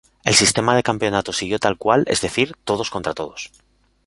El 0.23 0.33
sistema 0.33 0.75
de 0.75 0.81
campeonato 0.81 1.31
siguió 1.31 1.59
tal 1.59 1.77
cual, 1.77 2.05
es 2.07 2.21
decir, 2.21 2.55
todos 2.63 2.89
contra 2.89 3.13
todos. 3.13 3.51